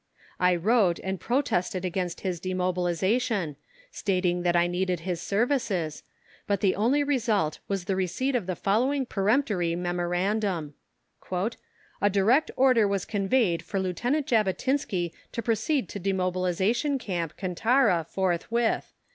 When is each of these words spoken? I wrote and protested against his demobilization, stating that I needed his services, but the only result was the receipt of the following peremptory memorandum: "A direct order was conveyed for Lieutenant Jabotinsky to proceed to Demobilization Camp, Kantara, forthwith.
I 0.39 0.55
wrote 0.55 0.97
and 1.03 1.19
protested 1.19 1.85
against 1.85 2.21
his 2.21 2.39
demobilization, 2.39 3.55
stating 3.91 4.41
that 4.41 4.55
I 4.55 4.65
needed 4.65 5.01
his 5.01 5.21
services, 5.21 6.01
but 6.47 6.59
the 6.61 6.73
only 6.75 7.03
result 7.03 7.59
was 7.67 7.85
the 7.85 7.95
receipt 7.95 8.33
of 8.33 8.47
the 8.47 8.55
following 8.55 9.05
peremptory 9.05 9.75
memorandum: 9.75 10.73
"A 11.31 12.09
direct 12.09 12.49
order 12.55 12.87
was 12.87 13.05
conveyed 13.05 13.61
for 13.61 13.79
Lieutenant 13.79 14.25
Jabotinsky 14.25 15.13
to 15.33 15.43
proceed 15.43 15.87
to 15.89 15.99
Demobilization 15.99 16.97
Camp, 16.97 17.37
Kantara, 17.37 18.03
forthwith. 18.03 18.93